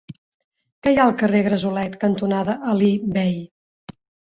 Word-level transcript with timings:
Què 0.87 0.93
hi 0.93 0.97
ha 1.01 1.05
al 1.09 1.13
carrer 1.19 1.41
Gresolet 1.49 1.99
cantonada 2.05 2.57
Alí 2.73 2.91
Bei? 3.21 3.33